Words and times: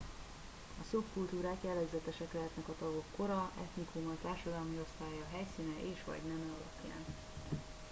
a 0.81 0.85
szubkultúrák 0.89 1.57
jellegzetesek 1.63 2.33
lehetnek 2.33 2.67
a 2.69 2.75
tagok 2.79 3.03
kora 3.17 3.51
etnikuma 3.63 4.15
társadalmi 4.23 4.79
osztálya 4.83 5.25
helyszíne 5.31 5.91
és/vagy 5.93 6.21
neme 6.27 6.45
alapján 6.51 7.05